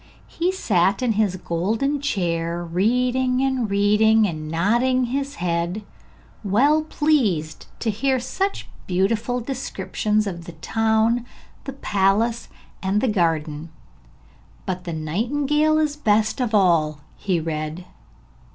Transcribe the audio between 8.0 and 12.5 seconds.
such beautiful descriptions of the town, the palace